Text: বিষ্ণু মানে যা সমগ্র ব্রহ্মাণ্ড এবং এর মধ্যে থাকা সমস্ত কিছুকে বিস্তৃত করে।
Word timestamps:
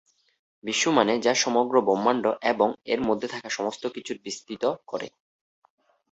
বিষ্ণু 0.63 0.89
মানে 0.91 1.13
যা 1.19 1.33
সমগ্র 1.35 1.75
ব্রহ্মাণ্ড 1.81 2.25
এবং 2.43 2.69
এর 2.85 2.99
মধ্যে 3.01 3.27
থাকা 3.27 3.49
সমস্ত 3.49 3.83
কিছুকে 3.87 4.23
বিস্তৃত 4.23 4.63
করে। 4.87 5.07